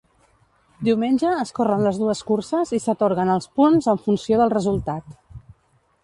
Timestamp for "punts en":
3.59-4.01